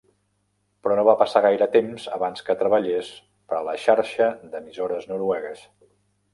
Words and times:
Però 0.85 0.95
no 0.99 1.03
va 1.07 1.13
passar 1.19 1.43
gaire 1.47 1.67
temps 1.75 2.07
abans 2.17 2.45
que 2.49 2.57
treballés 2.63 3.13
per 3.53 3.61
a 3.61 3.63
la 3.71 3.77
xarxa 3.87 4.33
d'emissores 4.55 5.11
noruegues. 5.15 5.67